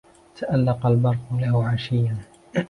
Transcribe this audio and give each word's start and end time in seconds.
تألق 0.39 0.85
البرق 0.85 1.17
له 1.33 1.67
عشيا 1.67 2.17